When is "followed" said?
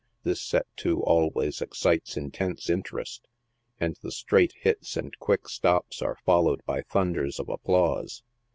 6.25-6.65